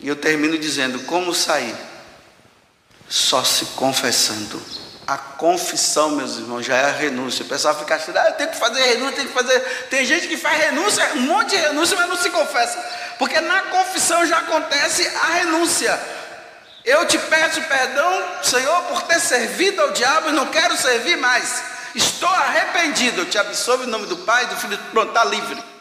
E 0.00 0.08
eu 0.08 0.16
termino 0.16 0.58
dizendo: 0.58 1.00
como 1.00 1.34
sair? 1.34 1.74
Só 3.08 3.44
se 3.44 3.64
confessando. 3.76 4.60
A 5.06 5.16
confissão, 5.16 6.10
meus 6.10 6.36
irmãos, 6.36 6.66
já 6.66 6.76
é 6.76 6.84
a 6.86 6.92
renúncia. 6.92 7.44
O 7.44 7.48
pessoal 7.48 7.78
fica 7.78 7.94
achando, 7.94 8.16
ah, 8.16 8.26
eu 8.26 8.32
tenho 8.32 8.50
que 8.50 8.56
fazer 8.56 8.80
renúncia, 8.82 9.16
tenho 9.16 9.28
que 9.28 9.34
fazer. 9.34 9.60
Tem 9.88 10.04
gente 10.04 10.26
que 10.26 10.36
faz 10.36 10.58
renúncia, 10.58 11.12
um 11.14 11.20
monte 11.20 11.50
de 11.50 11.56
renúncia, 11.56 11.96
mas 11.96 12.08
não 12.08 12.16
se 12.16 12.28
confessa. 12.30 12.76
Porque 13.18 13.40
na 13.40 13.62
confissão 13.62 14.26
já 14.26 14.38
acontece 14.38 15.06
a 15.22 15.26
renúncia. 15.34 16.00
Eu 16.84 17.06
te 17.06 17.18
peço 17.18 17.62
perdão, 17.62 18.24
Senhor, 18.42 18.82
por 18.82 19.02
ter 19.02 19.20
servido 19.20 19.80
ao 19.80 19.92
diabo 19.92 20.30
e 20.30 20.32
não 20.32 20.46
quero 20.46 20.76
servir 20.76 21.16
mais. 21.16 21.62
Estou 21.94 22.28
arrependido. 22.28 23.22
Eu 23.22 23.26
te 23.26 23.38
absolvo 23.38 23.84
em 23.84 23.88
nome 23.88 24.06
do 24.06 24.16
Pai, 24.18 24.46
do 24.46 24.56
Filho, 24.56 24.78
pronto, 24.92 25.08
está 25.08 25.24
livre. 25.24 25.75